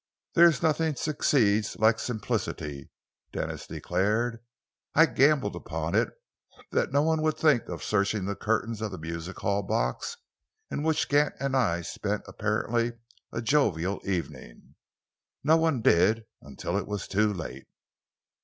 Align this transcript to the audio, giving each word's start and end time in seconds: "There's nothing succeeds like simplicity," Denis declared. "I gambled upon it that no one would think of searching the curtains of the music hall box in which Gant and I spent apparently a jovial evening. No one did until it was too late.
"There's 0.33 0.63
nothing 0.63 0.95
succeeds 0.95 1.77
like 1.77 1.99
simplicity," 1.99 2.89
Denis 3.31 3.67
declared. 3.67 4.39
"I 4.95 5.05
gambled 5.05 5.55
upon 5.55 5.93
it 5.93 6.09
that 6.71 6.91
no 6.91 7.03
one 7.03 7.21
would 7.21 7.37
think 7.37 7.69
of 7.69 7.83
searching 7.83 8.25
the 8.25 8.35
curtains 8.35 8.81
of 8.81 8.89
the 8.89 8.97
music 8.97 9.37
hall 9.37 9.61
box 9.61 10.17
in 10.71 10.81
which 10.81 11.07
Gant 11.07 11.35
and 11.39 11.55
I 11.55 11.81
spent 11.83 12.23
apparently 12.27 12.93
a 13.31 13.43
jovial 13.43 14.01
evening. 14.03 14.73
No 15.43 15.55
one 15.57 15.83
did 15.83 16.25
until 16.41 16.79
it 16.79 16.87
was 16.87 17.07
too 17.07 17.31
late. 17.31 17.67